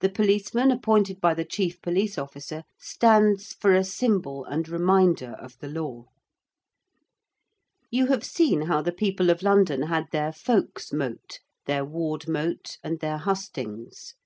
[0.00, 5.56] The policeman appointed by the Chief Police Officer stands for a symbol and reminder of
[5.60, 6.10] the Law.
[7.90, 12.76] You have seen how the people of London had their Folks' Mote, their Ward Mote,
[12.84, 14.16] and their Hustings.